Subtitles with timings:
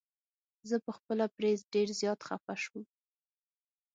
[0.69, 2.83] زه په خپله پرې ډير زيات خفه شوم.